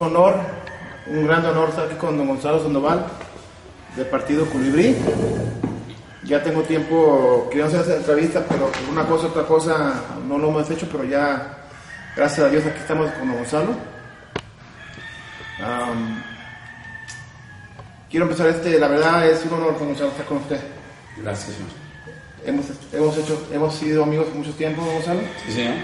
[0.00, 0.36] honor,
[1.08, 3.04] un gran honor estar aquí con don Gonzalo Sandoval
[3.96, 4.94] del partido Colibrí.
[6.22, 10.50] Ya tengo tiempo que no hacer esta entrevista, pero una cosa otra cosa no lo
[10.50, 11.64] hemos hecho, pero ya,
[12.14, 13.70] gracias a Dios, aquí estamos con don Gonzalo.
[15.58, 16.22] Um,
[18.08, 20.60] quiero empezar este, la verdad es un honor don Gonzalo estar con usted.
[21.16, 21.70] Gracias, señor.
[22.46, 25.20] Hemos, hemos, hecho, hemos sido amigos por mucho tiempo, don Gonzalo.
[25.44, 25.74] Sí, señor.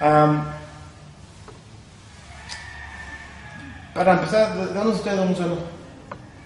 [0.00, 0.55] Um,
[3.96, 5.34] para empezar, ¿de dónde es usted, don?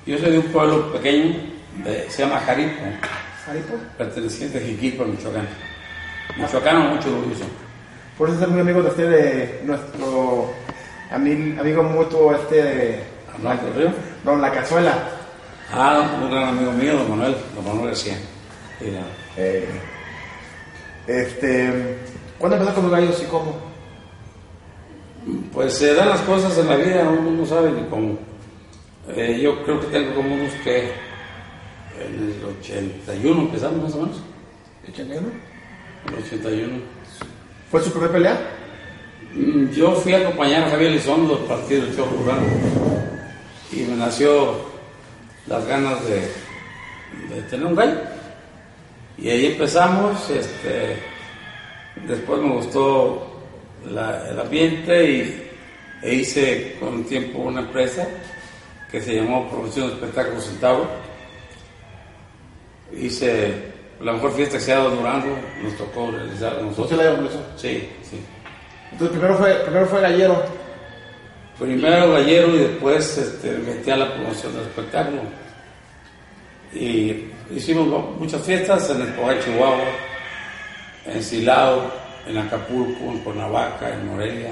[0.06, 1.36] Yo soy de un pueblo pequeño,
[1.84, 2.80] de- se llama Jaripo,
[3.46, 3.74] ¿Jaripo?
[3.98, 5.46] perteneciente a Jiquilpa, Michoacán.
[6.36, 7.44] Michoacano, mucho orgullo.
[8.16, 10.50] Por eso soy muy amigo de usted, de nuestro
[11.12, 13.02] ami- amigo mutuo, este, de
[13.34, 13.90] Arnaldo Río.
[14.24, 14.94] Don La Cazuela.
[15.72, 18.14] Ah, un gran amigo mío, don Manuel, don Manuel García.
[18.78, 18.92] Sí.
[19.36, 19.68] Eh,
[21.06, 21.96] este,
[22.38, 23.69] ¿cuándo empezó con los gallos y cómo?
[25.52, 28.16] Pues se dan las cosas en la vida, uno no sabe ni cómo.
[29.16, 30.92] Eh, yo creo que tengo como unos que
[31.98, 34.22] en el 81 empezamos más o menos.
[34.86, 35.22] ¿Echenero?
[36.06, 36.78] En el 81.
[37.70, 38.40] ¿Fue su primer pelea?
[39.34, 42.46] Mm, Yo fui a acompañar a Javier Elizondo del partido del Chorro Urbano
[43.72, 44.54] y me nació
[45.46, 46.20] las ganas de,
[47.34, 47.98] de tener un gallo.
[49.18, 50.96] Y ahí empezamos, este,
[52.06, 53.29] después me gustó
[53.88, 55.50] la- el ambiente y,
[56.02, 58.06] e hice con el tiempo una empresa
[58.90, 60.88] que se llamó Profesión de Espectáculos Centauro.
[62.96, 63.54] Hice
[64.00, 66.98] la mejor fiesta que se ha dado en Durango, nos tocó realizar a ¿Usted nosotros.
[67.04, 67.42] la empezó?
[67.56, 68.20] Sí, sí.
[68.92, 70.42] Entonces primero fue, primero fue gallero.
[71.58, 75.20] Primero gallero y después este, me metí a la promoción del espectáculo.
[76.72, 77.86] Y hicimos
[78.18, 79.84] muchas fiestas en el Poa Chihuahua,
[81.06, 81.92] en Silao,
[82.26, 84.50] en Acapulco, en Cuernavaca, en Morelia.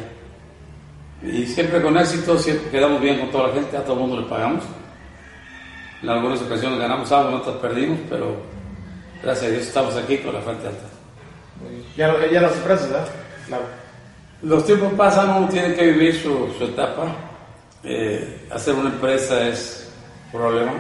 [1.23, 4.21] Y siempre con éxito, siempre quedamos bien con toda la gente, a todo el mundo
[4.21, 4.65] le pagamos.
[6.03, 8.37] En algunas ocasiones ganamos algo, en otras perdimos, pero
[9.23, 10.87] gracias a Dios estamos aquí con la frente alta.
[11.97, 13.09] Ya, no- ya las empresas, ¿verdad?
[13.49, 13.65] Claro.
[14.43, 17.07] Los tiempos pasan, uno tiene que vivir su, su etapa.
[17.83, 19.93] Eh, hacer una empresa es
[20.31, 20.73] problema,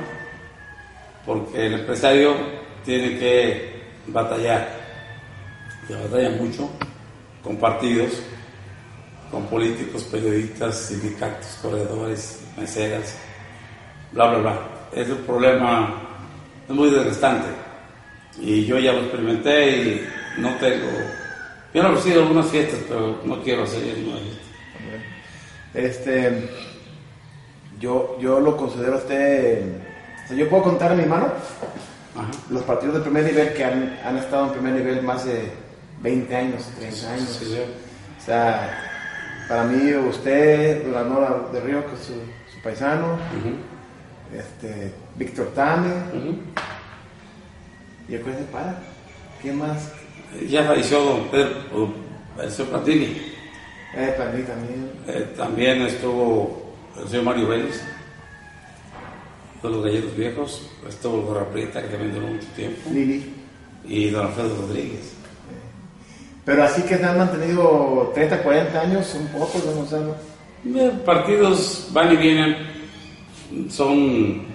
[1.26, 2.34] porque el empresario
[2.84, 4.68] tiene que batallar.
[5.88, 6.70] Y batalla mucho
[7.42, 8.20] con partidos,
[9.30, 13.14] con políticos, periodistas, sindicatos, corredores, meseras,
[14.12, 14.58] bla, bla, bla.
[14.92, 16.08] Es un problema
[16.68, 17.48] es muy desgastante.
[18.40, 20.86] Y yo ya lo experimenté y no tengo...
[21.74, 24.42] Yo no he recibido algunas fiestas, pero no quiero hacer ninguna fiesta.
[25.74, 26.50] Este,
[27.78, 29.62] yo, yo lo considero a usted,
[30.24, 31.26] o sea, yo puedo contar en mi mano
[32.16, 32.30] Ajá.
[32.50, 35.52] los partidos de primer nivel que han, han estado en primer nivel más de
[36.02, 37.28] 20 años, 30 años.
[37.38, 37.58] Sí, sí.
[38.18, 38.88] O sea,
[39.48, 42.14] para mí usted, Duranora de Río, que es su,
[42.54, 43.18] su paisano,
[44.34, 46.36] este, Víctor Tame, ujú.
[48.08, 48.78] y yo creo que para.
[49.40, 49.92] ¿Quién más?
[50.48, 51.94] Ya falleció don Pedro,
[52.42, 53.28] el señor Platini.
[53.94, 54.90] Eh, para mí también.
[55.06, 57.82] Eh, también estuvo el señor Mario Vélez,
[59.62, 60.70] de los galleros viejos.
[60.86, 62.90] Estuvo el Gorra Prieta, que también duró mucho tiempo.
[62.92, 63.34] Lili.
[63.84, 65.17] Y don Alfredo Rodríguez.
[66.48, 70.16] Pero así que se han mantenido 30, 40 años, son pocos, don Gonzalo.
[70.64, 72.56] Eh, Partidos van y vienen,
[73.68, 74.46] son,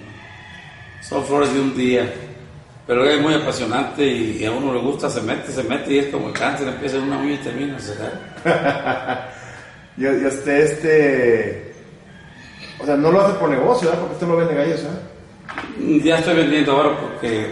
[1.03, 2.11] son flores de un día,
[2.87, 6.07] pero es muy apasionante y a uno le gusta, se mete, se mete y es
[6.07, 9.19] como el cáncer, empieza en una uña y termina, se cae.
[9.95, 11.75] Y, y usted, este.
[12.79, 14.01] O sea, no lo hace por negocio, ¿verdad?
[14.01, 16.03] Porque usted no vende gallos, ¿verdad?
[16.03, 17.51] Ya estoy vendiendo ahora porque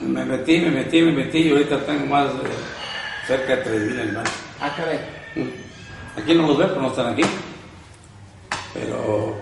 [0.00, 2.30] me metí, me metí, me metí y ahorita tengo más
[3.26, 4.32] cerca de 3 mil animales.
[4.60, 5.00] Ah, caray.
[6.16, 7.22] Aquí no los veo, pero no están aquí.
[8.72, 9.36] Pero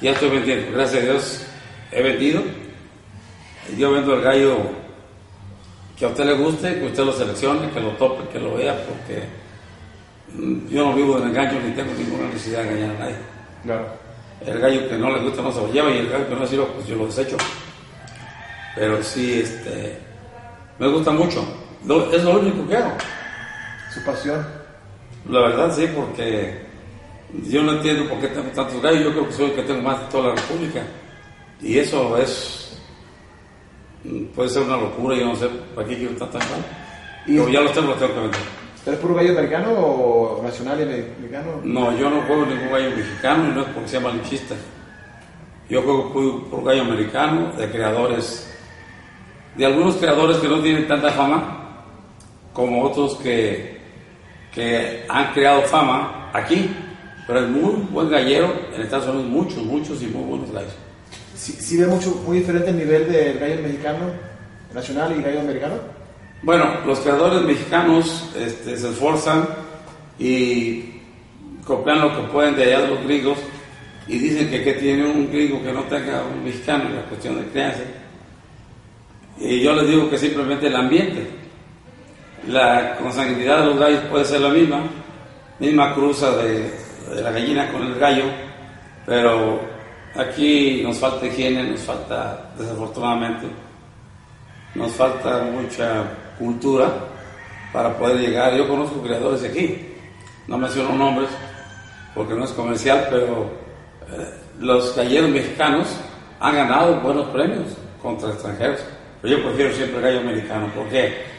[0.00, 1.46] ya estoy vendiendo, gracias a Dios
[1.92, 2.42] he vendido.
[3.76, 4.58] Yo vendo el gallo
[5.98, 8.76] que a usted le guste, que usted lo seleccione, que lo tope, que lo vea,
[8.86, 9.24] porque
[10.34, 13.16] mm, yo no vivo en engaño ni tengo ninguna necesidad de engañar a nadie.
[13.62, 13.86] Claro.
[14.44, 16.46] El gallo que no le gusta no se lo lleva y el gallo que no
[16.46, 17.36] sirve, pues yo lo desecho.
[18.74, 19.98] Pero sí, este,
[20.78, 21.44] me gusta mucho.
[22.12, 22.92] Es lo único que hago.
[23.96, 24.46] Su pasión.
[25.28, 26.60] La verdad sí, porque
[27.48, 29.04] yo no entiendo por qué tengo tantos gallos.
[29.04, 30.82] Yo creo que soy el que tengo más de toda la República.
[31.60, 32.78] Y eso es,
[34.34, 36.66] puede ser una locura, yo no sé para qué quiero tantos gallos.
[37.26, 38.40] Y- Pero ya los tengo, los tengo que vender.
[38.76, 41.60] ¿Usted es puro gallo americano o nacional y americano?
[41.64, 44.54] No, yo no juego ningún gallo mexicano y no es porque sea malinchista.
[45.68, 48.48] Yo juego por, por gallo americano de creadores,
[49.56, 51.82] de algunos creadores que no tienen tanta fama,
[52.52, 53.75] como otros que,
[54.56, 56.70] que han creado fama aquí
[57.26, 60.72] Pero es muy buen gallero, en Estados Unidos muchos, muchos y muy buenos gallos.
[61.34, 63.98] ¿Sí, sí ve mucho, muy diferente el nivel del gallo mexicano
[64.72, 65.74] nacional y gallo americano?
[66.42, 69.46] Bueno, los creadores mexicanos este, se esfuerzan
[70.18, 71.00] y
[71.66, 73.38] copian lo que pueden de allá de los gringos
[74.06, 77.36] y dicen que, que tiene un gringo que no tenga un mexicano en la cuestión
[77.36, 77.82] de crianza.
[79.38, 81.45] Y yo les digo que simplemente el ambiente.
[82.46, 84.82] La consanguinidad de los gallos puede ser la misma,
[85.58, 86.70] misma cruza de,
[87.20, 88.24] la gallina con el gallo,
[89.04, 89.60] pero
[90.14, 93.46] aquí nos falta higiene, nos falta, desafortunadamente,
[94.76, 96.04] nos falta mucha
[96.38, 96.86] cultura
[97.72, 98.54] para poder llegar.
[98.54, 99.88] Yo conozco criadores de aquí,
[100.46, 101.30] no menciono nombres
[102.14, 103.50] porque no es comercial, pero
[104.08, 105.88] eh, los galleros mexicanos
[106.38, 108.80] han ganado buenos premios contra extranjeros.
[109.20, 110.70] Pero yo prefiero siempre gallo americano.
[110.74, 111.35] ¿Por qué?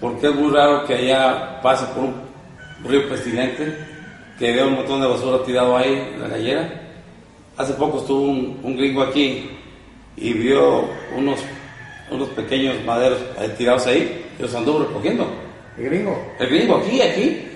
[0.00, 2.14] Porque es muy raro que allá pase por un
[2.84, 3.76] río pestilente,
[4.38, 6.70] que vea un montón de basura tirado ahí en la gallera.
[7.56, 9.50] Hace poco estuvo un, un gringo aquí
[10.16, 11.40] y vio unos,
[12.10, 13.18] unos pequeños maderos
[13.58, 15.26] tirados ahí y los anduvo recogiendo.
[15.76, 16.32] ¿El gringo?
[16.38, 17.46] El gringo aquí, aquí.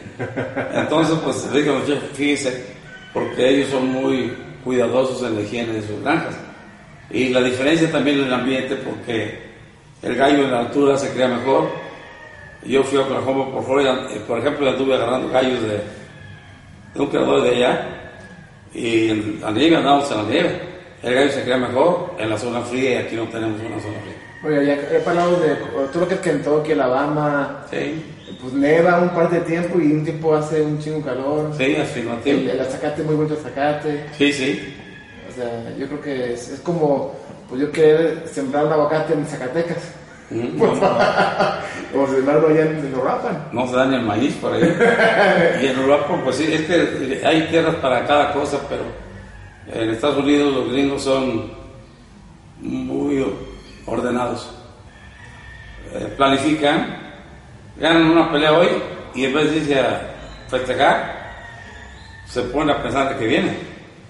[0.75, 2.67] Entonces, pues, le digo, "Che, fíjese,
[3.12, 4.32] porque ellos son muy
[4.62, 6.35] cuidadosos en la higiene de sus granjas.
[7.11, 9.38] Y la diferencia también en el ambiente, porque
[10.02, 11.69] el gallo en la altura se cría mejor.
[12.66, 15.81] Yo fui a Oklahoma por Florida, eh, por ejemplo, anduve agarrando gallos de,
[16.94, 17.88] de un criador de allá,
[18.72, 20.61] y en la nieve andamos en la nieve.
[21.02, 23.99] El gallo se cría mejor en la zona fría y aquí no tenemos una zona
[24.00, 24.14] fría.
[24.43, 25.55] Oye, ya he hablado de
[25.93, 28.02] todo lo que es Kentucky, Alabama, Sí,
[28.40, 31.52] pues neva un par de tiempo y un tiempo hace un chingo calor.
[31.56, 32.50] sí, El, afirmativo.
[32.50, 34.06] el zacate, muy bonito zacate.
[34.17, 34.75] Sí, sí.
[35.31, 37.14] O sea, yo creo que es, es como,
[37.49, 39.93] pues yo querer sembrar un aguacate en Zacatecas.
[40.34, 42.02] Mm, no, no.
[42.02, 43.48] o sembrarlo allá en, en Uruapan.
[43.52, 44.62] No se daña el maíz por ahí.
[45.62, 48.82] y en Europa, pues sí, es que hay tierras para cada cosa, pero
[49.72, 51.52] en Estados Unidos los gringos son
[52.60, 53.25] muy
[53.86, 54.50] ordenados.
[55.94, 56.96] Eh, planifican,
[57.76, 58.69] ganan una pelea hoy
[59.14, 60.14] y en vez de irse a
[60.48, 61.25] festejar,
[62.26, 63.56] se ponen a pensar de que viene.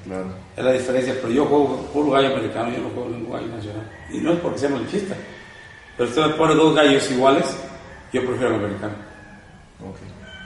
[0.04, 0.26] Claro.
[0.56, 3.90] Es la diferencia, pero yo juego puro gallo americano, yo no juego ningún gallo nacional.
[4.10, 5.14] Y no es porque sea malichista,
[5.96, 7.44] pero usted me pone dos gallos iguales,
[8.12, 8.94] yo prefiero el americano.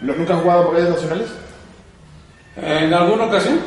[0.03, 1.29] ¿No- ¿Nunca has jugado por gallos nacionales?
[2.56, 3.59] En alguna ocasión,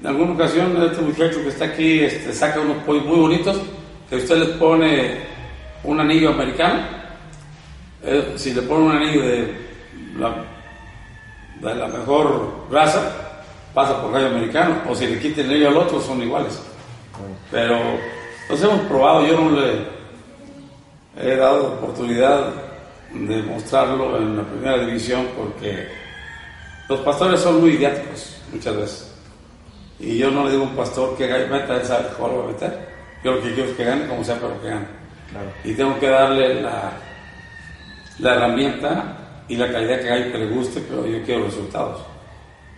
[0.00, 3.56] en alguna ocasión este muchacho que está aquí este, saca unos pollos muy bonitos
[4.08, 5.18] que usted les pone
[5.84, 6.80] un anillo americano.
[8.02, 9.54] eh, si le pone un anillo de
[10.18, 10.34] la,
[11.60, 13.02] de la mejor raza,
[13.74, 14.76] pasa por gallo americano.
[14.88, 16.60] O si le quita el anillo al otro, son iguales.
[17.50, 17.78] Pero
[18.48, 19.97] los hemos probado, yo no le
[21.20, 22.52] he dado oportunidad
[23.12, 25.88] de mostrarlo en la primera división porque
[26.88, 29.14] los pastores son muy idiáticos muchas veces.
[29.98, 32.46] Y yo no le digo a un pastor que meta, él sabe cuál va a
[32.48, 32.88] meter.
[33.24, 34.86] Yo lo que quiero es que gane como sea, pero que gane.
[35.30, 35.50] Claro.
[35.64, 36.92] Y tengo que darle la,
[38.20, 39.16] la herramienta
[39.48, 42.00] y la calidad que hay que le guste, pero yo quiero resultados.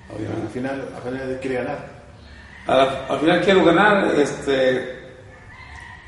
[0.08, 0.48] Al Obviamente.
[0.52, 1.88] final, al final quiere ganar.
[2.66, 4.99] Al, al final quiero ganar, este,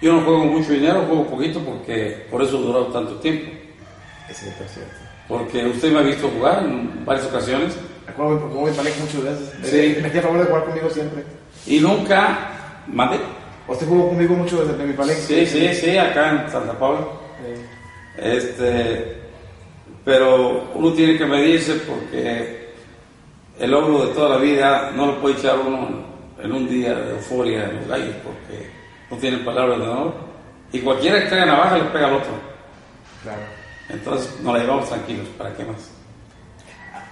[0.02, 3.52] yo no juego mucho dinero, juego poquito porque por eso he durado tanto tiempo.
[4.28, 4.94] Es cierto, es cierto.
[5.28, 9.22] Porque usted me ha visto jugar en varias ocasiones Me acuerdo porque mi pareja muchas
[9.22, 9.52] veces.
[9.62, 10.00] Sí.
[10.02, 11.22] Me hacía favor de jugar conmigo siempre.
[11.66, 12.50] y nunca
[12.88, 13.18] mandé.
[13.68, 15.20] Usted jugó conmigo mucho desde mi pareja.
[15.20, 17.06] Sí, sí, sí, acá en Santa Paula.
[18.18, 19.22] Este,
[20.04, 22.72] pero uno tiene que medirse porque
[23.60, 26.04] el logro de toda la vida no lo puede echar uno
[26.42, 28.81] en un día de euforia en los gallos porque
[29.12, 30.14] no tienen palabras de honor.
[30.72, 32.32] Y cualquiera que traiga navaja le pega al otro.
[33.22, 33.42] Claro.
[33.90, 35.90] Entonces nos la llevamos tranquilos, ¿para qué más?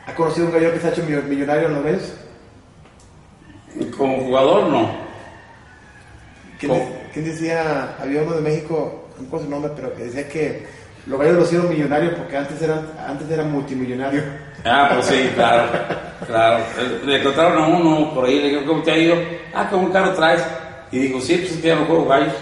[0.07, 2.15] ¿Ha conocido un gallo que se ha hecho millo- millonario en gallos?
[3.97, 4.91] Como jugador, no.
[6.59, 6.73] ¿Quién,
[7.13, 7.97] quién decía?
[8.01, 10.67] Había uno de México, no recuerdo su nombre, pero que decía que
[11.07, 14.25] los gallos los hicieron millonarios porque antes eran, antes eran multimillonarios.
[14.65, 15.69] Ah, pues sí, claro,
[16.27, 16.65] claro.
[17.05, 19.15] Le encontraron a uno por ahí, le digo, ¿cómo te ha ido?
[19.55, 20.43] Ah, ¿cómo un carro traes?
[20.93, 22.35] Y dijo, sí, pues ya no juego gallos.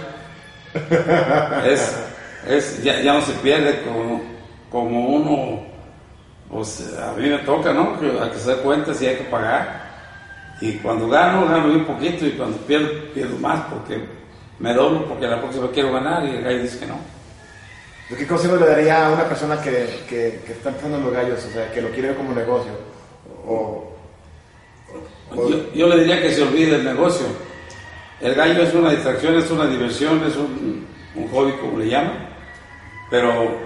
[1.67, 1.97] Es,
[2.47, 4.23] es, ya, ya no se pierde como,
[4.71, 5.63] como uno,
[6.51, 7.99] pues a mí me toca, ¿no?
[7.99, 9.89] Que, a que se dé cuenta si hay que pagar.
[10.61, 14.03] Y cuando gano, gano bien poquito y cuando pierdo, pierdo más porque
[14.59, 16.99] me doblo porque la próxima quiero ganar y el gallo dice que no.
[18.17, 21.45] ¿Qué consejo le daría a una persona que, que, que está empezando en los gallos?
[21.45, 22.73] O sea, que lo quiere ver como negocio.
[23.47, 23.93] O,
[25.35, 27.27] Yo, yo le diría que se olvide del negocio.
[28.21, 32.29] El gallo es una distracción, es una diversión, es un, un hobby, como le llaman.
[33.11, 33.57] Pero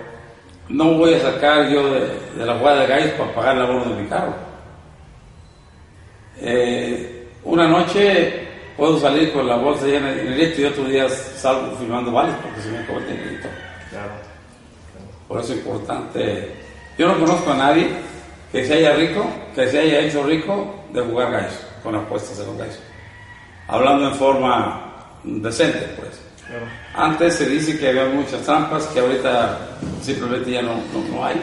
[0.68, 2.00] no voy a sacar yo de,
[2.36, 4.34] de la jugada de gallos para pagar el abono de mi carro.
[6.40, 11.76] Eh, una noche puedo salir con la bolsa llena de dinerito y otro día salgo
[11.76, 13.48] filmando vales porque se me acabó el dinerito.
[13.90, 14.12] Claro.
[15.28, 16.50] Por eso es importante.
[16.98, 17.88] Yo no conozco a nadie
[18.50, 22.46] que se haya rico, que se haya hecho rico de jugar gallos, con apuestas de
[22.46, 22.78] los gallos.
[23.68, 24.92] Hablando en forma
[25.24, 26.20] decente, pues.
[26.46, 26.66] Claro.
[26.94, 29.58] Antes se dice que había muchas trampas, que ahorita
[30.02, 31.40] simplemente ya no, no, no hay.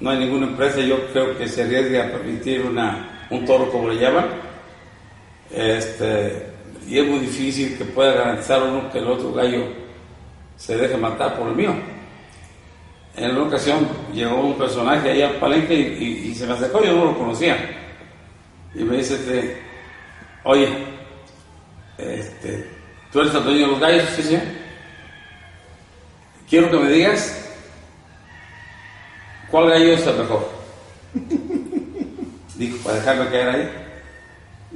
[0.00, 3.88] No hay ninguna empresa, yo creo que se arriesgue a permitir una, un toro como
[3.88, 4.26] le llaman.
[5.50, 6.46] Este,
[6.88, 9.64] y es muy difícil que pueda garantizar uno que el otro gallo
[10.56, 11.72] se deje matar por el mío.
[13.16, 16.82] En una ocasión llegó un personaje ahí al palenque y, y- y se me acercó,
[16.82, 17.56] yo no lo conocía.
[18.74, 19.62] Y me dice, este,
[20.44, 20.68] oye,
[22.02, 22.66] este,
[23.12, 24.08] ¿tú eres el dueño de los gallos?
[24.16, 24.38] Sí, sí.
[26.48, 27.48] Quiero que me digas
[29.50, 30.48] cuál gallo es el mejor.
[32.56, 33.70] Dijo, para dejarme caer ahí.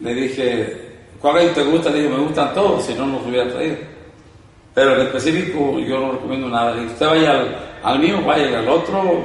[0.02, 1.90] Le dije, ¿cuál gallo te gusta?
[1.90, 3.76] Le dije, me gustan todos, si no, no los hubiera traído.
[4.74, 6.74] Pero en específico yo no recomiendo nada.
[6.74, 9.24] Le dije, usted vaya al, al mío, vaya al otro.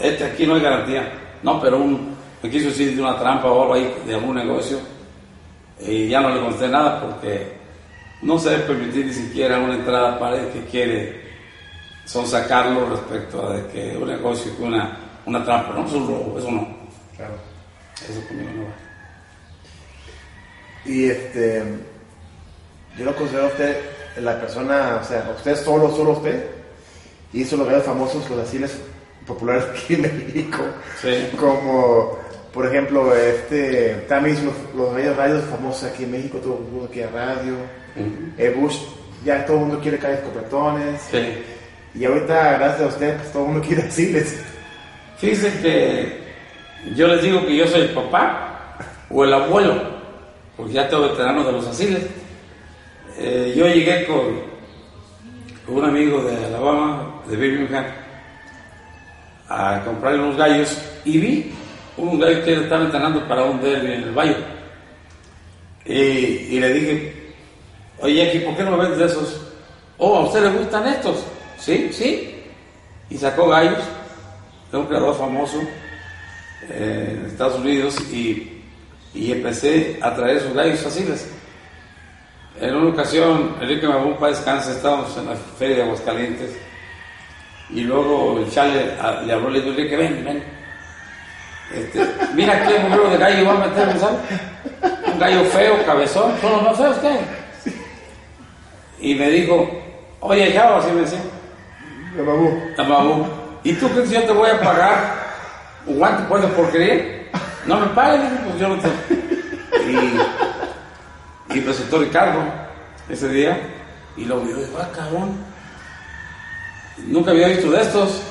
[0.00, 1.12] Este aquí no hay garantía.
[1.42, 4.78] No, pero un, me quiso decir de una trampa o algo ahí de algún negocio.
[5.80, 7.52] Y ya no le conté nada porque
[8.22, 11.26] no se debe permitir ni siquiera una entrada para el que quiere
[12.06, 15.74] son sacarlo respecto a de que un negocio que una, una trampa.
[15.74, 16.66] No, es un robo, eso no.
[17.16, 17.34] Claro.
[18.08, 18.70] Eso conmigo no va.
[20.84, 21.64] Y este,
[22.96, 23.76] yo lo considero a usted
[24.18, 26.46] la persona, o sea, usted solo, solo usted,
[27.32, 28.78] hizo los gallos famosos, los asiles
[29.26, 30.58] populares aquí en México,
[31.02, 31.28] Sí.
[31.38, 32.18] como,
[32.56, 36.88] por ejemplo, este, también los, los gallos radios famosos aquí en México, todo el mundo
[36.90, 37.54] quiere radio,
[38.38, 38.78] eh, Bush,
[39.26, 41.18] ya todo el mundo quiere caer escopetones, Sí.
[41.94, 44.40] y ahorita, gracias a usted, pues todo el mundo quiere asiles.
[45.18, 46.18] Fíjense que
[46.94, 48.78] yo les digo que yo soy el papá
[49.10, 49.74] o el abuelo,
[50.56, 52.06] porque ya tengo veteranos de los asiles.
[53.18, 54.40] Eh, yo llegué con,
[55.66, 57.84] con un amigo de Alabama, de Birmingham,
[59.46, 61.52] a comprarle unos gallos y vi
[61.96, 64.36] un gallo que estaba entrenando para un derby en el valle.
[65.84, 67.32] Y, le dije,
[68.00, 69.40] oye, aquí, ¿por qué no vendes de esos?
[69.98, 71.24] Oh, ¿a usted le gustan estos?
[71.58, 72.42] Sí, sí.
[73.08, 73.78] Y sacó gallos
[74.72, 75.60] de un creador famoso
[76.70, 78.60] eh, en Estados Unidos y,
[79.14, 81.30] y empecé a traer sus gallos asiles.
[82.60, 86.56] En una ocasión, Enrique Mabún para descansa, estábamos en la feria de Aguascalientes
[87.70, 90.55] y luego el chale a- le habló, le dijo, Enrique, ven, ven.
[91.76, 94.18] Este, mira qué modelo de gallo va a meter, ¿sabes?
[95.12, 97.20] Un gallo feo, cabezón, son los más feos que hay.
[99.00, 99.70] Y me dijo,
[100.20, 101.20] oye, ya, así me decía.
[102.16, 102.50] De Babú.
[102.76, 103.26] Tamabú,
[103.62, 105.14] ¿y tú crees que yo te voy a pagar
[105.86, 107.28] un guante por esa porquería?
[107.66, 108.88] No me pagues, pues yo no te.
[109.88, 112.40] Y, y presentó Ricardo
[113.08, 113.58] ese día
[114.16, 115.36] y lo vio y dijo, ah, cabrón,
[117.06, 118.22] nunca había visto de estos.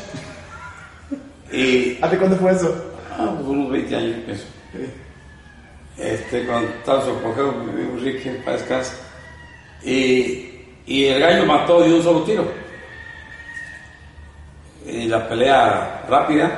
[1.52, 2.95] Y, ¿Hace cuándo fue eso?
[3.18, 4.46] Ah, pues unos 20 años, pienso.
[5.98, 8.98] Este, cuando estaba mi amigo Ricky, para descansar.
[9.84, 10.50] Y,
[10.86, 12.46] y el gallo mató de un solo tiro.
[14.86, 16.52] Y la pelea rápida,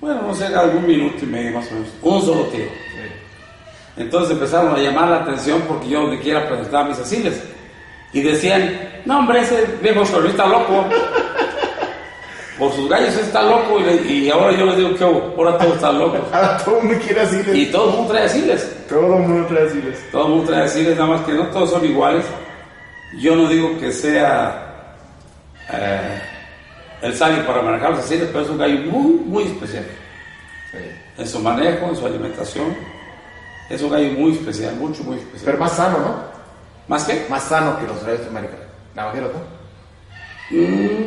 [0.00, 2.70] bueno, no sé, algún minuto y medio más o menos, un solo tiro.
[3.96, 7.42] Entonces empezaron a llamar la atención porque yo donde quiera presentaba mis asiles.
[8.12, 10.86] Y decían, no hombre, ese viejo está loco.
[12.60, 15.74] Por sus gallos está loco y, le- y ahora yo les digo que ahora todos
[15.76, 16.20] están locos.
[16.32, 17.56] Ahora todo el mundo quiere asiles.
[17.56, 18.76] Y todo el mundo trae asiles.
[18.88, 19.98] Todo el mundo trae asiles.
[20.12, 22.24] Todo el mundo trae asiles, nada más que no todos son iguales.
[23.18, 24.94] Yo no digo que sea
[25.72, 26.20] eh,
[27.02, 29.84] el sabio para manejar los asiles, pero es un gallo muy, muy especial.
[31.18, 32.76] En su manejo, en su alimentación.
[33.70, 35.44] Es un gallo muy especial, mucho, muy especial.
[35.46, 36.16] Pero más sano, ¿no?
[36.88, 37.24] ¿Más que?
[37.30, 38.54] Más sano que los rayos de América.
[38.94, 40.56] Navajeros, ¿no?
[40.58, 40.99] Mm,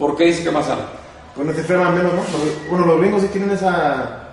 [0.00, 0.80] ¿Por qué dice que más sano?
[1.36, 2.22] Bueno, se enferman menos, ¿no?
[2.70, 4.30] Bueno, los gringos sí tienen esa,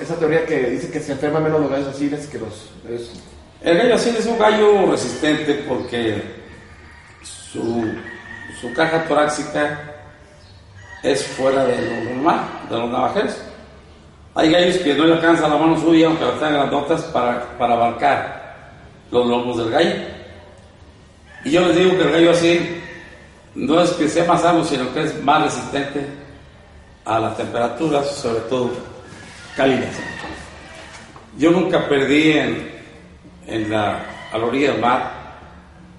[0.00, 2.70] esa teoría que dice que se enferman menos los gallos asiles que los.
[3.60, 6.22] El gallo así es un gallo resistente porque
[7.22, 7.92] su,
[8.58, 9.78] su caja torácica
[11.02, 13.36] es fuera de lo normal, de los navajeros.
[14.34, 17.74] Hay gallos que no le alcanza la mano suya, aunque las tengan grandotas, para, para
[17.74, 18.72] abarcar
[19.10, 19.94] los lomos del gallo.
[21.44, 22.80] Y yo les digo que el gallo así
[23.54, 26.06] no es que sea más sano, sino que es más resistente
[27.04, 28.70] a las temperaturas, sobre todo
[29.56, 29.94] cálidas.
[31.38, 32.70] Yo nunca perdí en,
[33.46, 35.12] en la, a la orilla del mar,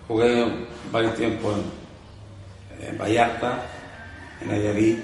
[0.08, 0.46] jugué
[0.92, 3.60] varios tiempo en, en Vallarta,
[4.42, 5.00] en Nayarit,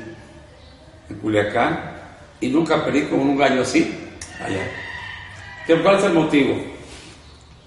[1.10, 1.92] en Culiacán,
[2.40, 3.98] y nunca perdí con un gallo así.
[4.44, 4.68] allá.
[5.68, 6.56] ¿Qué, ¿Cuál es el motivo?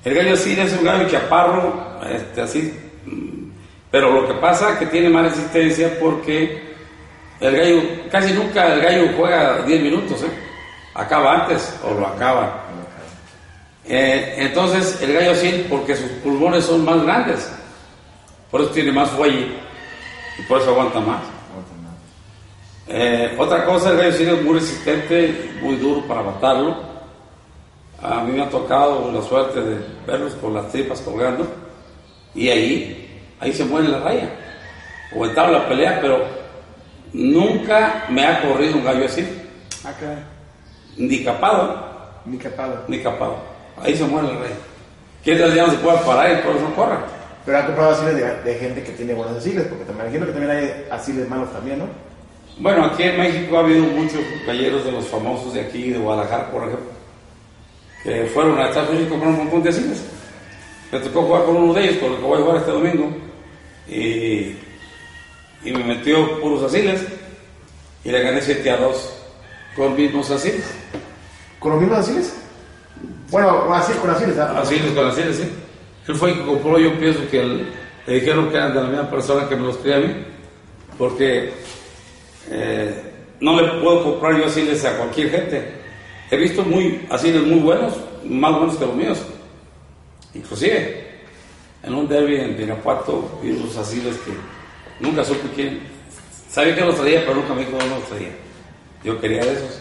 [0.04, 2.83] El gallo así es un gallo chaparro, este, así,
[3.94, 6.60] pero lo que pasa es que tiene más resistencia porque
[7.38, 10.30] el gallo, casi nunca el gallo juega 10 minutos, ¿eh?
[10.94, 12.64] acaba antes o lo acaba.
[13.84, 17.48] Eh, entonces el gallo así, porque sus pulmones son más grandes,
[18.50, 19.46] por eso tiene más fuelle
[20.40, 21.22] y por eso aguanta más.
[22.88, 26.78] Eh, otra cosa, el gallo así es muy resistente, muy duro para matarlo.
[28.02, 31.46] A mí me ha tocado la suerte de verlos con las tripas colgando
[32.34, 33.03] y ahí,
[33.40, 34.28] ahí se muere la raya.
[35.16, 36.24] O estaba la pelea, pero
[37.12, 39.20] nunca me ha corrido un gallo así.
[39.84, 40.16] Acá,
[40.96, 42.84] Ni capado, ni capado.
[42.88, 43.36] ni capado.
[43.82, 44.52] Ahí se muere el rey.
[45.22, 47.00] ¿Quién tal día no se puede parar y por eso no corra?
[47.44, 50.32] Pero ha comprado asiles de, de gente que tiene buenos asiles, porque me imagino que
[50.32, 51.86] también hay asiles malos también, ¿no?
[52.58, 56.50] Bueno, aquí en México ha habido muchos galleros de los famosos de aquí, de Guadalajara,
[56.50, 56.86] por ejemplo,
[58.02, 60.04] que fueron a Estados Unidos y compraron un montón de asiles.
[60.94, 63.10] Me tocó jugar con uno de ellos, con el que voy a jugar este domingo,
[63.88, 64.54] y,
[65.64, 67.04] y me metió puros asiles,
[68.04, 69.14] y le gané 7 a 2
[69.74, 70.72] con mismos asiles.
[71.58, 72.36] ¿Con los mismos asiles?
[73.28, 74.60] Bueno, con asiles, con asiles, ¿ah?
[74.60, 75.48] Asiles con asiles, sí.
[76.06, 77.66] Él fue el que compró, yo pienso que él-
[78.06, 80.14] le dijeron que eran de la misma persona que me los cría a mí,
[80.96, 81.50] porque
[82.52, 83.02] eh,
[83.40, 85.72] no le puedo comprar yo asiles a cualquier gente.
[86.30, 89.18] He visto muy, asiles muy buenos, más buenos que los míos.
[90.34, 91.04] Inclusive,
[91.82, 94.32] en un derby en Pinapuato vi unos asiles que
[95.00, 95.80] nunca supe quién.
[96.50, 98.30] Sabía que los traía, pero nunca me dijo dónde los traía.
[99.04, 99.80] Yo quería de esos.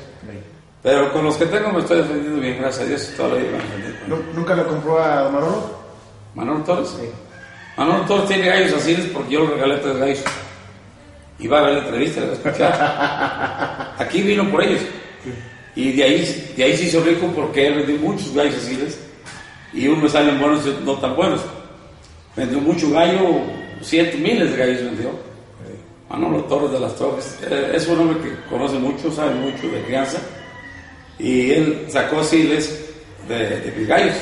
[0.81, 3.51] Pero con los que tengo me estoy defendiendo bien, gracias a Dios, toda la vida
[3.51, 3.97] me defendí.
[4.07, 5.79] ¿Nu- ¿Nunca le compró a Manolo?
[6.35, 6.89] Manolo Torres.
[6.89, 7.09] Sí.
[7.77, 10.23] Manolo Torres tiene gallos así porque yo le regalé tres gallos.
[11.39, 13.93] Y va a ver la entrevista, la escuchar.
[13.97, 14.81] Aquí vino por ellos.
[15.75, 18.77] Y de ahí, de ahí se hizo rico porque él vendió muchos gallos así.
[19.73, 21.41] Y unos salen buenos y otros no tan buenos.
[22.35, 23.41] Vendió mucho gallo,
[23.81, 25.09] cientos, miles de gallos vendió.
[26.09, 27.39] Manolo Torres de las Torres.
[27.49, 30.19] eh, Es un hombre que conoce mucho, sabe mucho de crianza.
[31.17, 32.85] Y él sacó asiles
[33.27, 34.15] de, de gallos.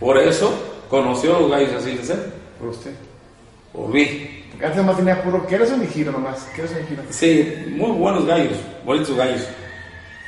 [0.00, 0.52] Por eso
[0.90, 2.18] conoció los gallos asiles él,
[2.58, 2.92] Por usted.
[3.72, 4.42] por mí.
[4.50, 6.46] Porque antes más tenía puro, ¿quieres un giro nomás?
[6.54, 7.02] ¿Quieres un giro?
[7.10, 9.42] Sí, muy buenos gallos, bonitos gallos.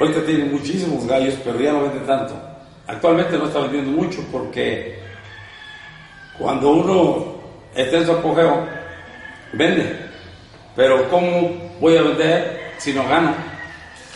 [0.00, 2.34] Ahorita tiene muchísimos gallos, pero ya no vende tanto.
[2.86, 4.98] Actualmente no está vendiendo mucho porque
[6.38, 7.36] cuando uno
[7.74, 8.66] está en su apogeo,
[9.52, 10.06] vende.
[10.76, 13.34] Pero ¿cómo voy a vender si no gano?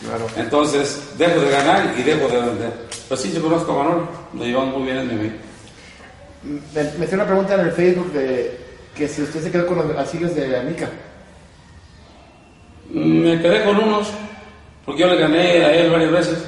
[0.04, 0.26] Claro.
[0.36, 2.72] Entonces dejo de ganar y dejo de vender.
[3.08, 5.32] Pues sí, yo conozco a Manolo, lo llevamos muy bien en mi
[6.74, 8.58] Me, me una pregunta en el Facebook de
[8.94, 10.88] que si usted se quedó con los asiles de Anica.
[12.90, 14.08] Me quedé con unos,
[14.84, 16.44] porque yo le gané a él varias veces.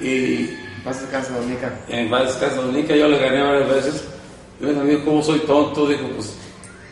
[0.00, 1.72] Y Más descanso de Anica.
[1.88, 4.04] en varias casas dominicas yo le gané varias veces.
[4.60, 5.88] Y bueno, dijo, ¿cómo soy tonto?
[5.88, 6.36] Dijo, pues,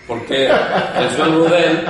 [0.08, 1.88] porque el sueldo de él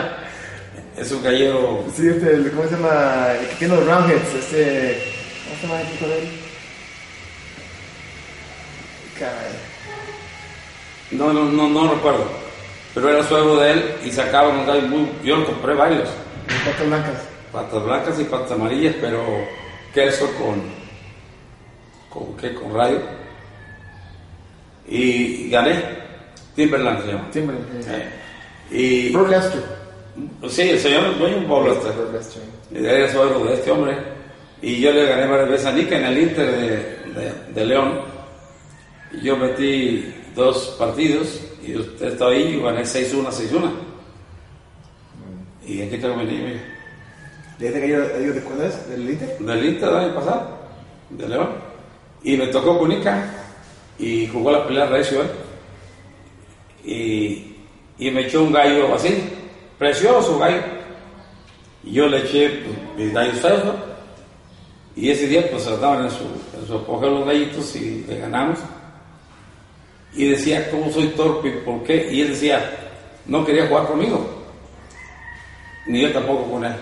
[0.98, 1.82] es un gallero.
[1.96, 3.32] Sí, este, ¿cómo se llama?
[3.40, 5.14] El que tiene los roundheads, este...
[5.44, 6.28] ¿Cómo se llama el hijo de él?
[9.18, 9.52] Caray.
[11.10, 12.26] No, no, no, no recuerdo.
[12.92, 15.08] Pero era sueldo de él y sacaba unos gallos muy.
[15.24, 16.10] Yo le compré varios.
[16.66, 17.18] Patas blancas.
[17.50, 19.24] Patas blancas y patas amarillas, pero
[19.94, 20.83] queso con.
[22.14, 22.54] ¿Con qué?
[22.54, 23.00] Con rayo.
[24.88, 25.82] Y gané.
[26.54, 27.30] Timberland se llama.
[27.32, 27.56] Timbre.
[28.70, 29.28] Eh, Y.
[29.28, 29.62] Lester.
[30.48, 31.90] Sí, el señor dueño un Pablo hasta.
[31.90, 32.42] Bro Lester.
[32.72, 33.96] Era suegro de este hombre.
[34.62, 36.68] Y yo le gané varias veces a Nica en el Inter de,
[37.20, 38.00] de- de León.
[39.12, 43.70] Y yo metí dos partidos y usted estaba ahí y gané 6-1, 6-1.
[45.66, 46.46] ¿Y qué tengo venido?
[47.58, 48.88] ¿De este gallo ellos de cuándo es?
[48.88, 49.38] ¿Del Inter?
[49.38, 50.58] Del Inter del año pasado,
[51.10, 51.48] de León.
[52.24, 53.30] Y me tocó con Nica
[53.98, 55.30] y jugó la pelea recio él.
[56.84, 57.54] Y,
[57.98, 59.14] y me echó un gallo así,
[59.78, 60.62] precioso gallo.
[61.84, 63.62] Y yo le eché pues, mis gallos feos.
[64.96, 66.24] Y ese día pues estaban en su,
[66.58, 68.58] en su apogeo los gallitos y le ganamos.
[70.14, 71.50] Y decía, ¿cómo soy torpe?
[71.50, 72.08] ¿Por qué?
[72.10, 72.70] Y él decía,
[73.26, 74.24] no quería jugar conmigo.
[75.86, 76.74] Ni yo tampoco con él.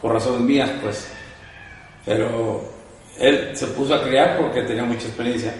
[0.00, 1.10] Por razones mías, pues.
[2.04, 2.77] Pero
[3.18, 5.52] él se puso a criar porque tenía mucha experiencia.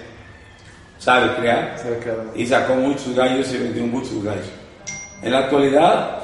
[0.98, 1.78] Sabe criar.
[1.78, 2.18] Sabe crear.
[2.34, 4.48] Y sacó muchos gallos y vendió muchos gallos.
[5.22, 6.22] En la actualidad,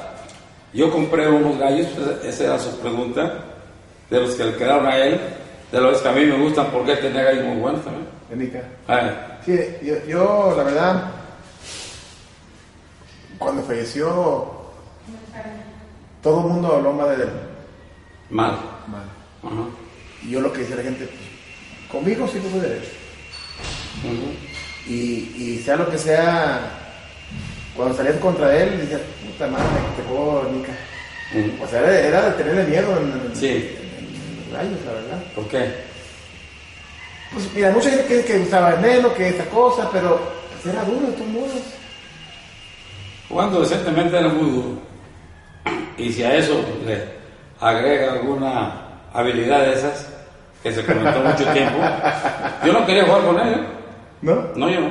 [0.73, 3.33] yo compré unos gallos, pues, esa era su pregunta,
[4.09, 5.19] de los que le quedaron a él,
[5.71, 8.05] de los que a mí me gustan porque tenía gallos muy buenos también.
[8.33, 8.61] Nica.
[8.87, 9.11] Ay,
[9.45, 11.03] Sí, yo, yo, la verdad,
[13.37, 14.51] cuando falleció,
[16.23, 17.29] todo el mundo habló mal de él.
[18.29, 18.57] mal.
[18.87, 19.03] Mal.
[19.43, 19.84] Ajá.
[20.25, 22.89] Y yo lo que decía a la gente, pues, conmigo sí tuvo derecho.
[24.03, 24.91] Ujú.
[24.93, 26.59] Y, y sea lo que sea,
[27.75, 30.73] cuando salías contra él, decías, puta madre, que pegó Nica.
[31.63, 33.47] O sea, era, era de tenerle miedo en, en- Sí.
[33.47, 35.23] en rayos, la verdad.
[35.33, 35.69] ¿Por qué?
[37.33, 40.19] Pues mira, mucha gente que, que usaba el Nelo, que esta cosa, pero
[40.61, 41.61] pues, era duro de todos modos.
[43.27, 44.79] Jugando decentemente era muy duro.
[45.97, 47.03] Y si a eso le
[47.59, 48.81] agrega alguna
[49.13, 50.07] habilidad de esas,
[50.65, 51.77] que se comentó mucho tiempo,
[52.65, 53.53] yo no quería jugar con él.
[53.53, 53.63] ¿eh?
[54.23, 54.47] ¿No?
[54.55, 54.87] No, yo no.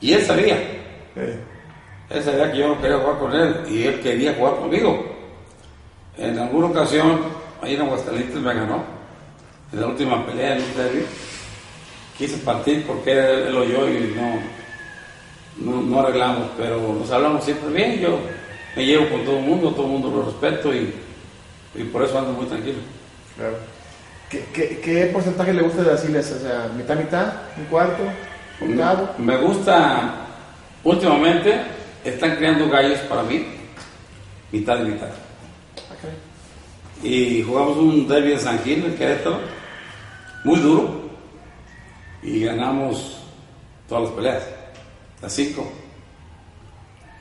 [0.00, 0.54] Y él sabía.
[1.16, 1.38] Eh,
[2.08, 5.04] Él sabía que yo no quería jugar con él y él quería jugar conmigo.
[6.16, 7.20] En alguna ocasión,
[7.60, 8.82] ahí en Aguascalientes me ganó.
[9.74, 11.04] En la última pelea en un derby.
[12.16, 14.40] Quise partir porque él, él o yo y no,
[15.70, 18.00] no, no arreglamos, pero nos hablamos siempre bien.
[18.00, 18.18] Yo
[18.74, 20.94] me llevo con todo el mundo, todo el mundo lo respeto y,
[21.74, 22.78] y por eso ando muy tranquilo.
[23.36, 23.58] claro.
[24.30, 26.30] ¿Qué, qué, qué porcentaje le gusta de Asiles?
[26.30, 28.04] O sea, mitad, mitad, un cuarto,
[28.60, 29.10] un octavo.
[29.18, 30.14] Me gusta,
[30.84, 31.60] últimamente
[32.04, 33.44] están creando gallos para mí,
[34.52, 35.08] mitad y mitad.
[35.08, 37.04] Ok.
[37.04, 39.40] y jugamos un derby en San Gil, en Querétaro,
[40.44, 41.10] muy duro,
[42.22, 43.18] y ganamos
[43.88, 44.42] todas las peleas,
[45.22, 45.72] las cinco.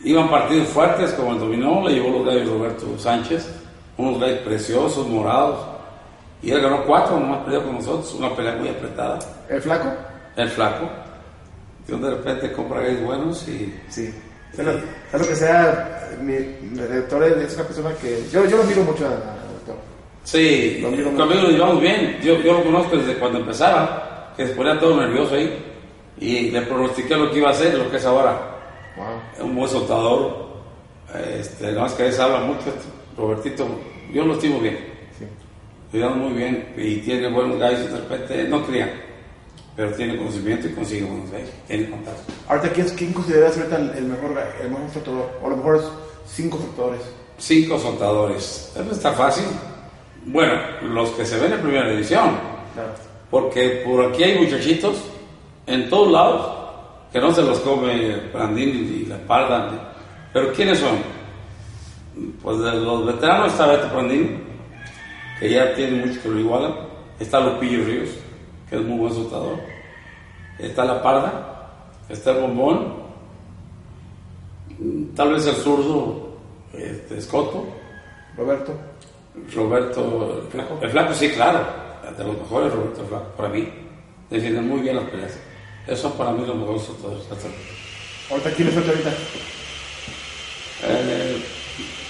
[0.01, 3.49] Iban partidos fuertes, como el dominó, le llevó los gallos Roberto Sánchez,
[3.97, 5.78] unos gallos preciosos, morados,
[6.41, 9.19] y él ganó cuatro, nomás peleó con nosotros, una pelea muy apretada.
[9.49, 9.89] ¿El flaco?
[10.35, 10.89] El flaco,
[11.85, 14.13] que de repente compra gallos buenos y Sí.
[14.53, 18.23] Sea lo, que sea, mi, mi director es una persona que.
[18.31, 19.75] Yo, yo lo miro mucho al doctor.
[20.23, 22.19] Sí, Lo miro conmigo lo llevamos bien.
[22.21, 25.65] Yo, yo lo conozco desde cuando empezaba, que se ponía todo nervioso ahí.
[26.19, 28.39] Y le pronostiqué lo que iba a hacer, lo que es ahora.
[28.97, 29.05] Wow.
[29.37, 30.49] Es un buen soltador.
[31.37, 32.73] Este, no es que a veces habla mucho.
[33.17, 33.67] Robertito,
[34.11, 34.88] yo lo estimo bien.
[35.91, 36.73] Cuidado muy bien.
[36.77, 38.43] Y tiene buenos gallos de repente.
[38.47, 38.91] No cría,
[39.75, 41.49] pero tiene conocimiento y consigue buenos gallos.
[41.67, 42.33] Tiene contacto.
[42.47, 45.39] Ahorita, ¿quién, quién consideras ahorita el, el mejor, el mejor soltador?
[45.41, 45.91] O a lo mejor
[46.25, 47.01] cinco soltadores.
[47.37, 48.71] Cinco soltadores.
[48.75, 49.45] Eso está fácil.
[50.25, 52.37] Bueno, los que se ven en primera división.
[52.73, 52.89] Claro.
[53.31, 54.97] Porque por aquí hay muchachitos
[55.65, 56.59] en todos lados
[57.11, 59.93] que no se los come Brandini y la Parda.
[60.33, 60.97] Pero ¿quiénes son?
[62.41, 64.37] Pues de los veteranos está Beto Brandini,
[65.39, 66.75] que ya tiene muchos que lo igualan.
[67.19, 68.09] Está Lupillo Ríos,
[68.69, 69.59] que es muy buen soltador.
[70.57, 71.69] Está La Parda,
[72.09, 72.93] está el Bombón,
[75.15, 76.37] tal vez el zurdo
[76.73, 77.65] este, Escoto.
[78.37, 78.73] Roberto.
[79.53, 80.79] Roberto, el flaco.
[80.81, 81.65] El flaco, sí, claro.
[82.17, 83.69] De los mejores, Roberto el Flaco, para mí.
[84.29, 85.37] Defienden muy bien las peleas.
[85.85, 87.23] Esos son para mí los mejores soltadores.
[88.29, 89.11] Ahorita, ¿quién suelta ahorita?
[90.83, 91.43] Eh,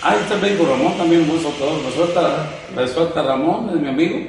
[0.03, 1.81] ah, está el médico Ramón, también buen soltador.
[1.83, 4.19] Me suelta, me suelta Ramón, es mi amigo.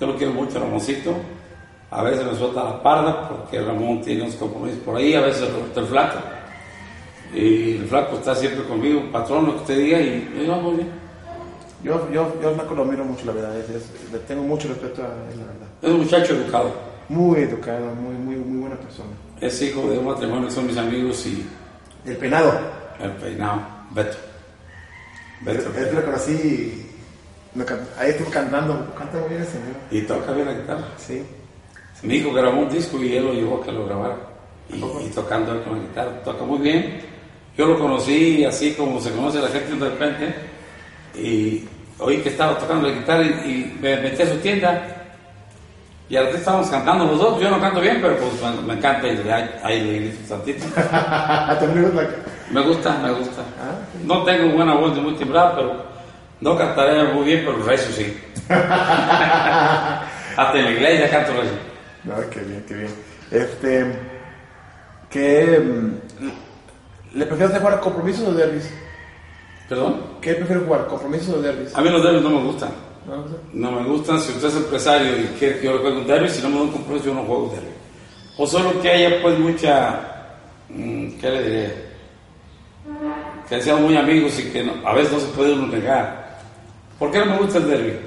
[0.00, 1.14] Yo lo quiero mucho, Ramoncito.
[1.90, 5.14] A veces me suelta la parda, porque Ramón tiene unos compromisos por ahí.
[5.14, 6.18] A veces Roberto el Flaco.
[7.34, 10.28] Y el Flaco está siempre conmigo, patrón, lo que usted diga, y
[10.62, 11.06] muy bien.
[11.84, 13.56] Yo, yo, yo al flaco lo miro mucho, la verdad.
[13.58, 15.68] es- es- le tengo mucho respeto a él, la verdad.
[15.82, 16.72] Es un muchacho educado.
[17.08, 19.10] Muy educado, muy, muy, muy buena persona.
[19.40, 21.46] Es hijo de un matrimonio que son mis amigos y
[22.04, 22.52] El penado.
[22.98, 23.60] el peinado,
[23.96, 24.16] Beto.
[25.40, 25.72] Beto.
[25.76, 26.86] Él lo conocí.
[27.66, 28.94] can- ahí estuvo cantando.
[28.94, 29.74] Canta muy bien el señor.
[29.90, 30.84] Y toca bien la guitarra.
[30.98, 31.24] Sí.
[32.02, 34.16] Mi hijo grabó un disco y él lo llevó a que lo grabara.
[34.68, 36.22] Y, y tocando él con la guitarra.
[36.22, 37.00] Toca muy bien.
[37.56, 40.34] Yo lo conocí así como se conoce la gente de repente.
[41.18, 41.64] Y
[41.98, 44.92] oí que estaba tocando la guitarra y, y me metí a su tienda.
[46.08, 47.40] Y al estábamos cantando los dos.
[47.40, 49.18] Yo no canto bien, pero pues me, me encanta y
[49.64, 50.64] ahí, le grito un tantito.
[52.50, 53.42] Me gusta, me gusta.
[53.60, 55.84] Ah, No tengo buena voz de muy timbrada, pero
[56.40, 58.16] no cantaré muy bien, pero rezo sí.
[58.48, 61.54] Hasta en la iglesia canto rezo.
[62.04, 62.94] No, qué bien, qué bien.
[63.30, 63.86] Este.
[65.10, 65.58] ¿Qué.
[65.60, 68.70] mm, ¿Le prefieres jugar compromisos o derbis?
[69.68, 70.00] ¿Perdón?
[70.20, 70.86] ¿Qué prefieres jugar?
[70.86, 71.74] ¿Compromisos o derbis?
[71.74, 72.70] A mí los derbis no me gustan.
[73.08, 73.34] No, no sé.
[73.52, 74.20] No me gustan.
[74.20, 76.56] Si usted es empresario y quiere que yo le juegue un derby, si no me
[76.56, 77.70] da un compromiso, yo no juego derby.
[78.38, 79.98] O solo que haya pues mucha...
[80.68, 81.86] mm, ¿Qué le diré?
[83.48, 86.38] Que sean muy amigos y que a veces no se puede uno negar.
[86.98, 87.98] ¿Por qué no me gusta el derby?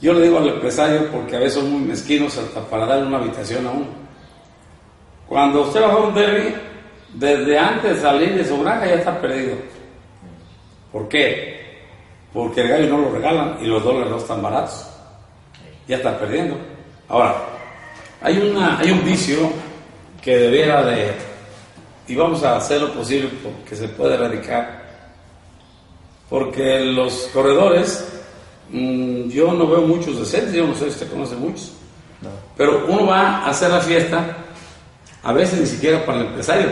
[0.00, 3.18] Yo le digo al empresario porque a veces son muy mezquinos hasta para darle una
[3.18, 3.86] habitación a uno.
[5.26, 6.54] Cuando usted va un derby,
[7.14, 9.56] desde antes de salir de su granja ya está perdido.
[10.92, 11.54] ¿Por qué?
[12.32, 14.90] Porque el gallo no lo regalan y los dólares no están baratos.
[15.88, 16.56] Ya está perdiendo.
[17.08, 17.36] Ahora,
[18.20, 19.50] hay, una, hay un vicio
[20.22, 21.12] que debiera de,
[22.06, 24.82] y vamos a hacer lo posible porque se puede erradicar,
[26.28, 28.06] porque los corredores
[28.70, 31.72] mm, yo no veo muchos decentes, yo no sé si usted conoce muchos.
[32.56, 34.36] Pero uno va a hacer la fiesta,
[35.22, 36.70] a veces ni siquiera para el empresario,